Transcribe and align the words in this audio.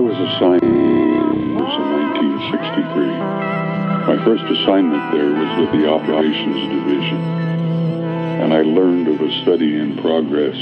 was 0.00 0.16
assigned 0.16 0.62
in 0.62 1.56
1963. 1.56 3.06
My 4.08 4.16
first 4.24 4.44
assignment 4.44 5.12
there 5.12 5.28
was 5.28 5.58
with 5.60 5.72
the 5.76 5.86
Operations 5.88 6.72
Division, 6.72 7.20
and 8.40 8.54
I 8.54 8.62
learned 8.62 9.08
of 9.08 9.20
a 9.20 9.30
study 9.42 9.76
in 9.76 9.98
progress, 10.00 10.56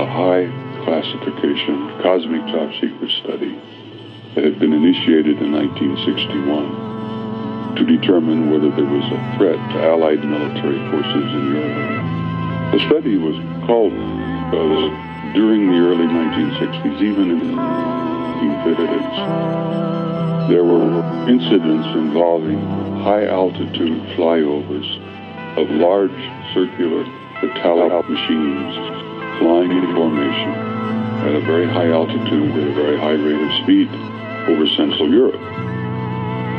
a 0.00 0.06
high 0.06 0.48
classification 0.84 1.90
cosmic 2.00 2.40
top 2.48 2.72
secret 2.80 3.10
study 3.20 3.60
that 4.34 4.44
had 4.44 4.58
been 4.58 4.72
initiated 4.72 5.42
in 5.42 5.52
1961 5.52 7.76
to 7.76 7.84
determine 7.84 8.50
whether 8.50 8.70
there 8.70 8.88
was 8.88 9.04
a 9.12 9.20
threat 9.36 9.58
to 9.72 9.84
Allied 9.84 10.24
military 10.24 10.80
forces 10.90 11.34
in 11.36 11.52
Europe. 11.52 11.76
The 12.72 12.78
study 12.88 13.18
was 13.18 13.36
called 13.66 13.92
because 13.92 14.90
during 15.34 15.70
the 15.70 15.78
early 15.78 16.06
1960s, 16.06 17.02
even 17.02 17.30
in 17.30 17.56
1950s, 18.30 20.48
there 20.48 20.64
were 20.64 21.28
incidents 21.28 21.86
involving 21.96 22.58
high 23.02 23.26
altitude 23.26 24.00
flyovers 24.16 24.86
of 25.56 25.68
large 25.70 26.10
circular 26.54 27.04
metallic 27.42 28.08
machines 28.08 28.74
flying 29.38 29.70
in 29.70 29.94
formation 29.94 30.54
at 31.26 31.34
a 31.34 31.40
very 31.40 31.66
high 31.66 31.90
altitude 31.90 32.50
at 32.52 32.68
a 32.68 32.72
very 32.74 32.98
high 32.98 33.12
rate 33.12 33.40
of 33.40 33.52
speed 33.62 33.88
over 34.48 34.66
Central 34.76 35.10
Europe. 35.10 35.40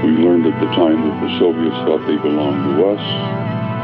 We 0.04 0.12
learned 0.18 0.46
at 0.48 0.60
the 0.60 0.72
time 0.74 1.02
that 1.02 1.22
the 1.22 1.38
Soviets 1.40 1.78
thought 1.86 2.06
they 2.08 2.18
belonged 2.18 2.64
to 2.74 2.86
us, 2.90 3.04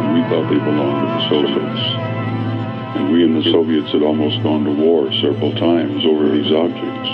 and 0.01 0.13
we 0.13 0.21
thought 0.29 0.49
they 0.49 0.57
belonged 0.57 1.01
to 1.01 1.07
the 1.13 1.21
Soviets. 1.29 1.81
And 2.97 3.03
we 3.11 3.23
and 3.23 3.35
the 3.37 3.43
Soviets 3.51 3.91
had 3.91 4.01
almost 4.01 4.41
gone 4.41 4.63
to 4.65 4.71
war 4.71 5.11
several 5.21 5.51
times 5.53 6.05
over 6.05 6.27
these 6.29 6.51
objects. 6.51 7.09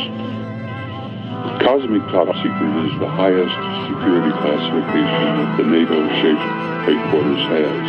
Cosmic 1.63 2.03
Top 2.11 2.27
Secret 2.43 2.91
is 2.91 2.99
the 2.99 3.07
highest 3.07 3.55
security 3.87 4.35
classification 4.43 5.27
that 5.39 5.55
the 5.55 5.63
NATO 5.63 5.95
SHAPE 6.19 6.43
headquarters 6.83 7.39
has. 7.55 7.85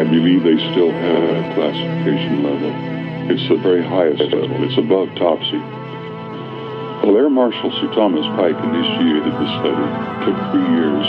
I 0.00 0.02
believe 0.08 0.40
they 0.40 0.56
still 0.72 0.88
have 0.88 1.24
a 1.28 1.44
classification 1.52 2.40
level. 2.40 2.72
It's 3.28 3.44
the 3.52 3.60
very 3.60 3.84
highest 3.84 4.32
level. 4.32 4.64
It's 4.64 4.80
above 4.80 5.12
top 5.20 5.44
secret. 5.44 5.60
Well, 7.04 7.20
Air 7.20 7.28
Marshal 7.28 7.68
Sir 7.68 7.92
Thomas 7.92 8.24
Pike 8.32 8.56
initiated 8.56 9.28
the 9.28 9.48
study. 9.60 9.84
It 9.84 10.18
took 10.24 10.38
three 10.48 10.68
years. 10.72 11.04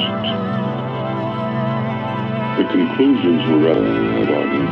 The 2.60 2.68
conclusions 2.68 3.42
were 3.48 3.64
rather 3.64 3.96
alarming. 4.28 4.68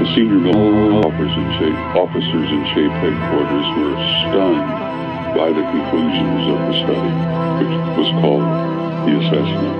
The 0.00 0.08
senior 0.16 0.40
military 0.40 0.96
officers 1.04 1.36
in 1.36 1.48
SHAPE, 1.60 1.80
officers 1.92 2.48
in 2.48 2.62
SHAPE 2.72 2.96
headquarters 3.04 3.68
were 3.76 3.96
stunned 4.32 4.83
by 5.34 5.50
the 5.50 5.66
conclusions 5.66 6.42
of 6.46 6.58
the 6.62 6.74
study, 6.86 7.12
which 7.58 7.74
was 7.98 8.08
called 8.22 8.46
the 9.02 9.18
assessment. 9.18 9.76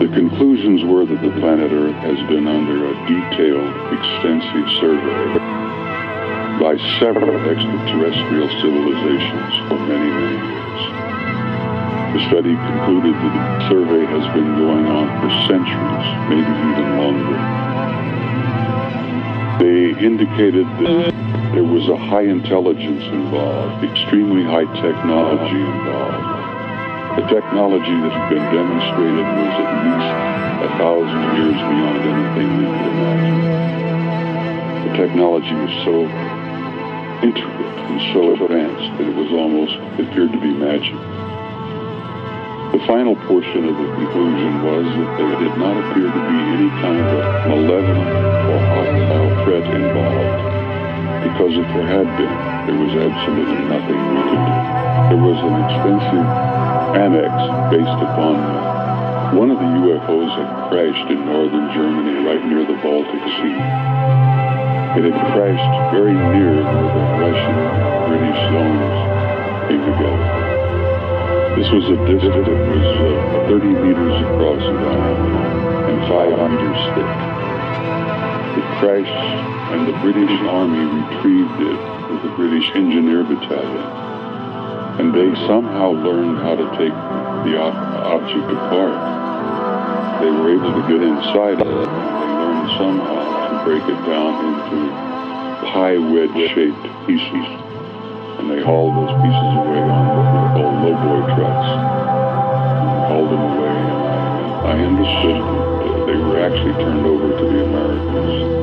The 0.00 0.08
conclusions 0.08 0.84
were 0.84 1.04
that 1.04 1.20
the 1.20 1.30
planet 1.40 1.70
Earth 1.70 1.96
has 2.00 2.16
been 2.28 2.48
under 2.48 2.88
a 2.88 2.94
detailed, 3.04 3.76
extensive 3.92 4.66
survey 4.80 5.36
by 6.56 6.80
several 6.98 7.36
extraterrestrial 7.44 8.48
civilizations 8.64 9.52
for 9.68 9.78
many, 9.84 10.08
many 10.08 10.40
years. 10.40 10.80
The 12.16 12.20
study 12.32 12.56
concluded 12.56 13.12
that 13.12 13.32
the 13.36 13.68
survey 13.68 14.04
has 14.08 14.24
been 14.32 14.56
going 14.56 14.86
on 14.88 15.12
for 15.20 15.28
centuries, 15.44 16.08
maybe 16.32 16.48
even 16.48 16.88
longer. 16.96 17.36
They 19.60 19.92
indicated 20.00 20.64
that 20.80 21.35
there 21.56 21.64
was 21.64 21.88
a 21.88 21.96
high 21.96 22.28
intelligence 22.28 23.00
involved, 23.08 23.80
extremely 23.80 24.44
high 24.44 24.68
technology 24.76 25.56
involved. 25.56 26.20
The 27.16 27.24
technology 27.32 27.96
that 27.96 28.12
had 28.12 28.28
been 28.28 28.44
demonstrated 28.52 29.24
was 29.24 29.54
at 29.64 29.70
least 29.80 30.10
a 30.68 30.70
thousand 30.76 31.24
years 31.32 31.56
beyond 31.56 32.00
anything 32.12 32.48
we 32.60 32.68
could 32.68 32.92
imagine. 32.92 33.40
The 34.84 34.92
technology 35.00 35.56
was 35.56 35.72
so 35.80 36.04
intricate 37.24 37.76
and 37.88 38.04
so 38.12 38.36
advanced 38.36 38.92
that 39.00 39.08
it 39.08 39.16
was 39.16 39.32
almost 39.32 39.80
appeared 39.96 40.36
to 40.36 40.40
be 40.44 40.52
magic. 40.52 41.00
The 42.76 42.84
final 42.84 43.16
portion 43.24 43.64
of 43.64 43.80
the 43.80 43.88
conclusion 43.96 44.60
was 44.60 44.84
that 44.84 45.10
there 45.16 45.40
did 45.40 45.56
not 45.56 45.72
appear 45.88 46.12
to 46.12 46.20
be 46.20 46.36
any 46.52 46.68
kind 46.84 47.00
of 47.00 47.48
malevolent 47.48 48.12
or 48.44 48.60
hostile 48.60 49.32
threat 49.40 49.64
involved, 49.72 50.55
because 51.26 51.58
if 51.58 51.66
there 51.74 51.90
had 51.90 52.06
been, 52.14 52.34
there 52.70 52.78
was 52.78 52.94
absolutely 52.94 53.62
nothing 53.66 53.98
we 53.98 54.22
could 54.30 54.44
do. 54.46 54.58
There 55.10 55.22
was 55.26 55.38
an 55.42 55.54
extensive 55.66 56.28
annex 56.94 57.34
based 57.74 57.98
upon 57.98 58.38
that. 58.38 59.34
one 59.34 59.50
of 59.50 59.58
the 59.58 59.70
UFOs 59.90 60.30
had 60.38 60.48
crashed 60.70 61.10
in 61.10 61.26
northern 61.26 61.66
Germany 61.74 62.22
right 62.22 62.42
near 62.46 62.62
the 62.62 62.78
Baltic 62.78 63.22
Sea. 63.42 63.58
It 64.96 65.02
had 65.10 65.18
crashed 65.34 65.74
very 65.90 66.14
near 66.14 66.62
where 66.62 66.90
the 66.94 67.04
Russian 67.18 67.58
British 68.06 68.40
zones 68.54 68.96
came 69.66 69.82
together. 69.82 70.30
This 71.58 71.68
was 71.74 71.90
a 71.90 71.98
disc 72.06 72.22
that 72.22 72.54
was 72.70 72.86
uh, 73.02 73.50
30 73.50 73.66
meters 73.82 74.14
across 74.30 74.62
in 74.62 74.76
diameter 74.78 75.42
and 75.90 75.98
5 76.06 76.50
meters 76.54 76.82
thick. 76.94 77.10
It 78.62 78.66
crashed 78.78 79.55
and 79.72 79.86
the 79.88 79.96
British 79.98 80.30
Army 80.46 80.78
retrieved 80.78 81.60
it 81.60 81.80
with 82.10 82.22
the 82.22 82.32
British 82.36 82.70
Engineer 82.74 83.24
Battalion. 83.24 83.86
And 85.00 85.12
they 85.12 85.34
somehow 85.46 85.90
learned 85.90 86.38
how 86.38 86.54
to 86.54 86.66
take 86.78 86.94
the 87.44 87.58
object 87.58 88.46
apart. 88.46 88.96
They 90.22 90.30
were 90.30 90.54
able 90.54 90.72
to 90.72 90.82
get 90.88 91.02
inside 91.02 91.60
of 91.60 91.66
it 91.66 91.88
and 91.88 92.16
they 92.22 92.30
learned 92.40 92.70
somehow 92.78 93.20
to 93.50 93.64
break 93.64 93.82
it 93.82 94.00
down 94.06 94.32
into 94.46 95.06
pie 95.76 95.98
wedge-shaped 95.98 97.06
pieces, 97.06 97.46
and 98.38 98.50
they 98.50 98.62
hauled 98.62 98.94
those 98.96 99.14
pieces 99.20 99.52
away 99.60 99.82
on 99.82 100.02
what 100.14 100.26
we 100.32 100.42
call 100.56 100.72
lowboy 100.80 101.20
trucks. 101.36 101.68
And 102.86 103.02
hauled 103.12 103.30
them 103.30 103.44
away, 103.52 103.76
and 103.76 103.92
I, 103.92 104.72
I 104.72 104.74
understood 104.78 105.42
that 105.82 106.06
they 106.06 106.16
were 106.16 106.40
actually 106.40 106.82
turned 106.82 107.06
over 107.06 107.28
to 107.36 107.44
the 107.44 107.64
Americans. 107.64 108.55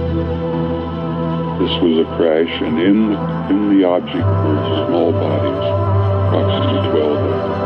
This 1.61 1.69
was 1.85 2.01
a 2.01 2.07
crash, 2.17 2.49
and 2.65 2.81
in 2.81 3.13
the, 3.13 3.17
in 3.53 3.77
the 3.77 3.85
object 3.85 4.25
were 4.25 4.57
small 4.89 5.13
bodies, 5.13 5.65
approximately 6.25 6.81
12 6.89 7.13
of 7.13 7.29
them. 7.29 7.61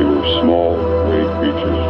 They 0.00 0.06
were 0.08 0.28
small, 0.40 0.72
gray 1.04 1.28
creatures 1.36 1.84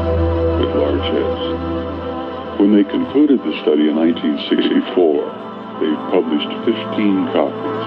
with 0.59 0.75
large 0.75 1.09
heads. 1.15 2.59
When 2.59 2.75
they 2.75 2.83
concluded 2.83 3.39
the 3.39 3.55
study 3.63 3.87
in 3.87 3.95
1964, 3.95 5.79
they 5.79 5.95
published 6.11 6.51
15 6.67 7.31
copies. 7.31 7.85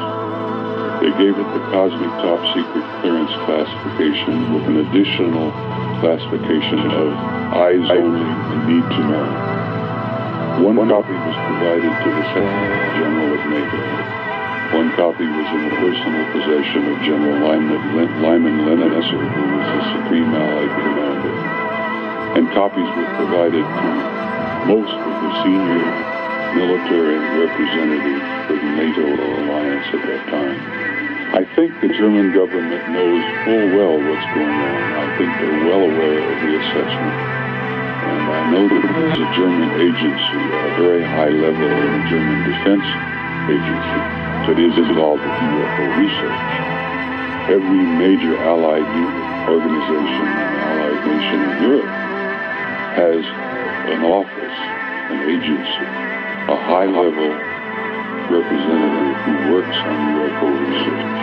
They 1.04 1.12
gave 1.20 1.36
it 1.36 1.50
the 1.52 1.64
Cosmic 1.76 2.14
Top 2.24 2.40
Secret 2.56 2.86
Clearance 3.04 3.36
classification 3.44 4.56
with 4.56 4.64
an 4.72 4.78
additional 4.88 5.52
classification 6.00 6.88
of 6.88 7.12
eyes 7.52 7.84
only 7.92 8.24
and 8.24 8.60
need 8.64 8.88
to 8.96 9.02
know. 9.12 9.51
One 10.62 10.78
copy 10.90 11.14
was 11.14 11.38
provided 11.48 11.90
to 11.90 12.10
the 12.14 12.24
Secretary 12.34 12.90
General 13.02 13.30
of 13.34 13.44
NATO. 13.50 13.82
One 14.78 14.90
copy 14.96 15.26
was 15.26 15.48
in 15.52 15.62
the 15.68 15.76
personal 15.82 16.24
possession 16.32 16.82
of 16.92 16.96
General 17.02 17.44
Lyman, 17.44 18.22
Lyman 18.22 18.58
Lemnitzer, 18.64 19.20
who 19.20 19.44
was 19.58 19.68
the 19.68 19.84
Supreme 20.00 20.32
Allied 20.32 20.72
Commander. 20.80 21.36
And 22.40 22.48
copies 22.56 22.88
were 22.96 23.12
provided 23.20 23.66
to 23.66 23.90
most 24.72 24.94
of 24.96 25.14
the 25.26 25.32
senior 25.44 25.84
military 26.56 27.20
representatives 27.42 28.26
for 28.48 28.56
the 28.56 28.72
NATO 28.78 29.04
alliance 29.08 29.88
at 29.92 30.02
that 30.08 30.24
time. 30.30 30.60
I 31.34 31.44
think 31.56 31.72
the 31.82 31.88
German 31.88 32.34
government 32.34 32.90
knows 32.92 33.24
full 33.44 33.68
well 33.76 33.96
what's 33.98 34.28
going 34.36 34.60
on. 34.62 34.82
I 35.00 35.18
think 35.18 35.30
they're 35.40 35.66
well 35.68 35.84
aware 35.84 36.20
of 36.22 36.38
the 36.44 36.60
assessment. 36.60 37.51
And 38.02 38.26
I 38.34 38.50
know 38.50 38.66
that 38.66 38.82
there's 38.82 39.20
a 39.22 39.30
German 39.38 39.70
agency, 39.78 40.40
a 40.42 40.72
very 40.82 41.04
high 41.06 41.30
level 41.30 41.70
German 42.10 42.50
defense 42.50 42.88
agency, 43.46 44.02
that 44.50 44.58
is 44.58 44.74
involved 44.74 45.22
with 45.22 45.38
UFO 45.38 45.86
research. 46.02 46.52
Every 47.48 47.84
major 48.02 48.36
allied 48.42 48.90
organization 49.46 50.28
and 50.34 50.54
allied 50.66 51.02
nation 51.06 51.40
in 51.46 51.54
Europe 51.62 51.94
has 52.98 53.22
an 53.94 54.04
office, 54.04 54.58
an 55.14 55.30
agency, 55.30 55.86
a 56.50 56.58
high-level 56.58 57.32
representative 58.34 59.18
who 59.24 59.34
works 59.54 59.78
on 59.78 59.98
UFO 60.18 60.48
research. 60.58 61.22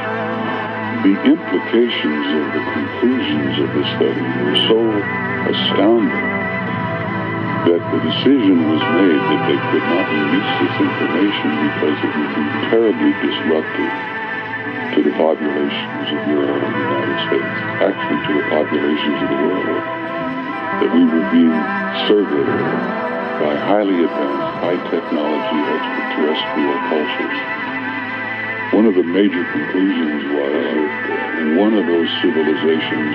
The 1.02 1.14
implications 1.26 2.26
of 2.38 2.44
the 2.54 2.62
conclusions 2.72 3.54
of 3.60 3.68
the 3.74 3.84
study 3.98 4.26
were 4.46 4.58
so 4.70 4.78
astounding 5.50 6.37
that 7.66 7.82
the 7.90 8.00
decision 8.06 8.70
was 8.70 8.82
made 8.94 9.18
that 9.18 9.42
they 9.50 9.58
could 9.74 9.86
not 9.90 10.06
release 10.06 10.52
this 10.62 10.76
information 10.78 11.48
because 11.66 11.96
it 12.06 12.12
would 12.14 12.32
be 12.38 12.46
terribly 12.70 13.12
disruptive 13.18 13.94
to 14.94 14.98
the 15.02 15.14
populations 15.18 16.06
of 16.14 16.20
Europe 16.30 16.54
and 16.54 16.70
the 16.70 16.84
United 16.86 17.18
States, 17.26 17.54
actually 17.82 18.20
to 18.26 18.32
the 18.38 18.46
populations 18.46 19.18
of 19.18 19.28
the 19.30 19.40
world, 19.42 19.82
that 20.78 20.90
we 20.94 21.02
were 21.02 21.26
being 21.34 21.56
surveyed 22.06 22.46
by 23.42 23.54
highly 23.58 24.06
advanced, 24.06 24.54
high 24.62 24.80
technology 24.90 25.58
extraterrestrial 25.58 26.78
cultures. 26.90 27.38
One 28.74 28.86
of 28.86 28.94
the 28.94 29.02
major 29.02 29.44
conclusions 29.50 30.30
was 30.34 30.52
that 31.10 31.38
in 31.42 31.56
one 31.56 31.74
of 31.74 31.86
those 31.86 32.10
civilizations, 32.22 33.14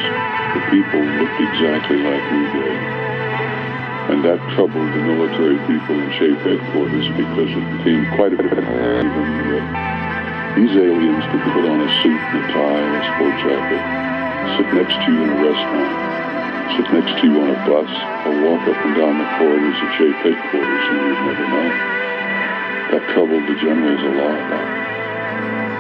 the 0.56 0.62
people 0.72 1.00
looked 1.00 1.40
exactly 1.40 1.98
like 2.04 2.24
we 2.32 2.44
did. 2.60 3.03
And 4.12 4.24
that 4.26 4.40
troubled 4.56 4.90
the 4.94 5.04
military 5.04 5.58
people 5.68 5.96
in 6.00 6.12
SHAPE 6.20 6.40
headquarters 6.44 7.08
because 7.16 7.50
it 7.50 7.78
became 7.78 8.06
quite 8.16 8.34
a 8.34 8.38
bit 8.38 8.58
of 8.58 8.66
that 8.66 9.94
these 10.56 10.70
aliens 10.78 11.26
could 11.34 11.42
put 11.50 11.66
on 11.66 11.82
a 11.82 11.90
suit 12.06 12.14
and 12.14 12.46
a 12.46 12.54
tie 12.54 12.78
and 12.78 12.94
a 12.94 13.04
sport 13.10 13.36
jacket, 13.42 13.84
sit 14.54 14.70
next 14.78 14.94
to 15.02 15.10
you 15.10 15.24
in 15.26 15.30
a 15.34 15.40
restaurant, 15.50 15.94
sit 16.78 16.88
next 16.94 17.14
to 17.22 17.24
you 17.26 17.42
on 17.42 17.50
a 17.50 17.60
bus, 17.66 17.90
or 18.30 18.38
walk 18.38 18.62
up 18.70 18.78
and 18.86 18.94
down 18.94 19.18
the 19.18 19.26
corridors 19.42 19.80
of 19.82 19.90
SHAPE 19.98 20.14
headquarters 20.22 20.86
and 20.94 20.98
you'd 21.10 21.26
never 21.26 21.48
know. 21.50 21.70
That 22.94 23.04
troubled 23.18 23.50
the 23.50 23.58
generals 23.66 24.04
a 24.06 24.14
lot. 24.14 24.38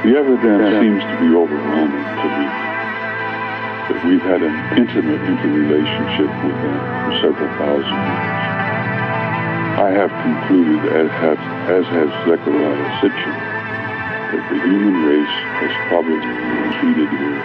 The 0.09 0.17
evidence 0.17 0.81
seems 0.81 1.03
to 1.05 1.15
be 1.21 1.29
overwhelming 1.37 1.93
to 1.93 2.27
me 2.33 2.72
we've 4.03 4.21
had 4.21 4.43
an 4.43 4.55
intimate 4.75 5.23
interrelationship 5.23 6.27
with 6.43 6.57
them 6.59 6.77
for 7.07 7.11
several 7.23 7.51
thousand 7.55 7.95
years. 7.95 8.43
I 9.79 9.89
have 9.95 10.11
concluded, 10.11 10.91
as 10.91 11.09
has, 11.23 11.39
as 11.71 11.85
has 11.87 12.09
Zecharia 12.27 12.75
Sitchin, 12.99 13.35
that 14.35 14.43
the 14.51 14.59
human 14.59 15.07
race 15.07 15.35
has 15.63 15.73
probably 15.87 16.19
been 16.19 16.71
treated 16.83 17.09
here 17.15 17.39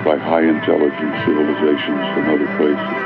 by 0.00 0.16
high 0.16 0.48
intelligence 0.48 1.16
civilizations 1.28 2.02
from 2.16 2.24
other 2.32 2.48
places. 2.56 2.96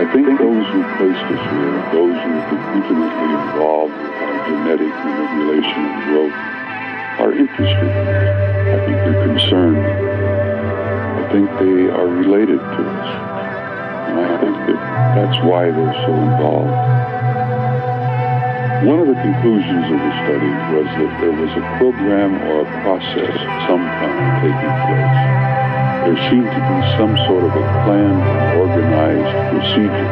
I 0.00 0.08
think 0.08 0.24
those 0.40 0.64
who 0.72 0.80
placed 0.96 1.26
us 1.28 1.42
here, 1.52 1.74
those 1.92 2.16
who 2.16 2.30
have 2.32 2.48
been 2.48 2.64
intimately 2.80 3.30
involved 3.44 3.92
with 3.92 4.14
our 4.24 4.36
genetic 4.48 4.92
manipulation 5.04 5.80
and 5.84 6.00
growth, 6.08 6.38
are 7.20 7.32
interested. 7.36 7.92
I 8.72 8.78
think 8.86 8.96
they're 9.04 9.26
concerned 9.26 10.17
think 11.32 11.50
they 11.60 11.92
are 11.92 12.06
related 12.08 12.58
to 12.58 12.80
us. 12.88 13.08
And 14.08 14.20
I 14.20 14.40
think 14.40 14.56
that 14.56 14.80
that's 15.16 15.38
why 15.44 15.70
they're 15.70 15.98
so 16.06 16.12
involved. 16.16 16.72
One 18.88 19.00
of 19.00 19.08
the 19.08 19.18
conclusions 19.20 19.84
of 19.92 19.98
the 19.98 20.14
study 20.24 20.52
was 20.72 20.86
that 20.86 21.12
there 21.20 21.36
was 21.36 21.52
a 21.52 21.64
program 21.76 22.40
or 22.48 22.62
a 22.62 22.68
process 22.80 23.34
sometime 23.68 24.16
taking 24.40 24.74
place. 24.88 25.18
There 26.08 26.20
seemed 26.30 26.48
to 26.48 26.62
be 26.64 26.78
some 26.96 27.12
sort 27.28 27.44
of 27.44 27.52
a 27.52 27.64
planned, 27.84 28.22
organized 28.56 29.34
procedure 29.52 30.10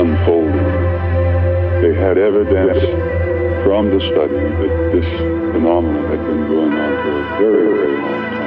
unfolding. 0.00 0.70
They 1.82 1.92
had 1.92 2.16
evidence 2.16 2.80
from 3.64 3.90
the 3.90 4.00
study 4.00 4.40
that 4.40 4.72
this 4.96 5.08
phenomenon 5.52 6.08
had 6.08 6.24
been 6.24 6.48
going 6.48 6.72
on 6.72 6.92
for 7.02 7.12
a 7.12 7.38
very, 7.38 7.68
very 7.76 8.00
long 8.00 8.22
time 8.32 8.43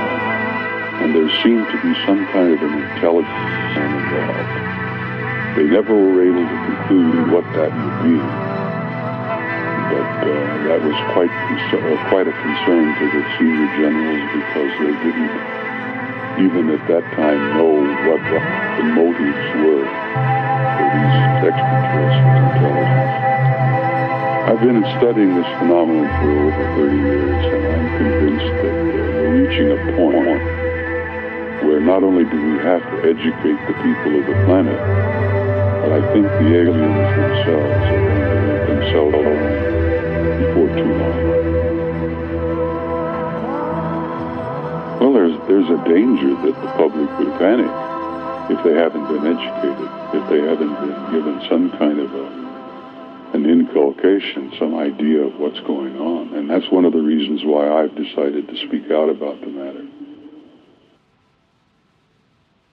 and 1.02 1.14
there 1.14 1.30
seemed 1.44 1.68
to 1.70 1.78
be 1.86 1.94
some 2.06 2.26
kind 2.34 2.54
of 2.54 2.62
an 2.62 2.74
intelligence 2.74 3.78
involved. 3.78 5.58
They 5.58 5.66
never 5.70 5.94
were 5.94 6.22
able 6.26 6.42
to 6.42 6.58
conclude 6.66 7.32
what 7.32 7.46
that 7.54 7.70
would 7.70 7.98
be, 8.02 8.18
but 9.94 10.12
uh, 10.26 10.34
that 10.70 10.80
was 10.82 10.98
quite 11.14 11.30
uh, 11.30 12.10
quite 12.10 12.28
a 12.28 12.34
concern 12.34 12.98
to 12.98 13.06
the 13.14 13.22
senior 13.38 13.70
generals 13.78 14.26
because 14.38 14.72
they 14.82 14.94
didn't 15.06 15.34
even 16.46 16.70
at 16.70 16.82
that 16.88 17.06
time 17.18 17.58
know 17.58 17.82
what 18.06 18.22
the, 18.30 18.40
the 18.78 18.86
motives 18.94 19.46
were 19.66 19.86
for 19.86 20.88
these 20.94 21.18
extraterrestrial 21.46 22.42
intelligence. 22.54 23.28
I've 24.50 24.62
been 24.62 24.82
studying 24.98 25.36
this 25.36 25.50
phenomenon 25.58 26.06
for 26.22 26.30
over 26.46 26.64
30 26.78 26.96
years, 26.96 27.46
and 27.54 27.64
I'm 27.68 27.88
convinced 27.98 28.54
that 28.62 28.78
uh, 28.78 28.94
we're 29.18 29.46
reaching 29.46 29.72
a 29.72 29.80
point 29.98 30.67
where 31.64 31.80
not 31.80 32.04
only 32.04 32.24
do 32.26 32.38
we 32.38 32.58
have 32.60 32.82
to 32.82 32.98
educate 33.10 33.60
the 33.68 33.74
people 33.82 34.20
of 34.20 34.26
the 34.28 34.38
planet, 34.46 34.78
but 35.82 35.92
I 35.92 36.02
think 36.14 36.26
the 36.28 36.48
aliens 36.54 37.10
themselves 37.16 37.86
are 37.88 38.02
going 38.08 38.22
to 38.22 38.42
make 38.48 38.66
themselves 38.68 39.16
known 39.16 39.68
before 40.38 40.70
too 40.76 40.92
long. 40.94 41.18
Well, 45.00 45.14
there's, 45.14 45.38
there's 45.48 45.70
a 45.70 45.84
danger 45.88 46.36
that 46.36 46.56
the 46.62 46.70
public 46.76 47.10
would 47.20 47.34
panic 47.40 47.72
if 48.50 48.64
they 48.64 48.74
haven't 48.74 49.08
been 49.08 49.26
educated, 49.28 49.90
if 50.14 50.30
they 50.30 50.42
haven't 50.42 50.76
been 50.82 51.12
given 51.12 51.42
some 51.50 51.70
kind 51.78 52.00
of 52.00 52.14
a, 52.14 52.26
an 53.34 53.46
inculcation, 53.46 54.54
some 54.58 54.76
idea 54.76 55.22
of 55.22 55.38
what's 55.40 55.60
going 55.62 55.98
on. 55.98 56.34
And 56.34 56.50
that's 56.50 56.70
one 56.72 56.86
of 56.86 56.94
the 56.94 57.02
reasons 57.02 57.42
why 57.44 57.68
I've 57.68 57.96
decided 57.96 58.48
to 58.48 58.56
speak 58.68 58.92
out 58.92 59.10
about 59.10 59.42
the 59.42 59.48
matter. 59.48 59.86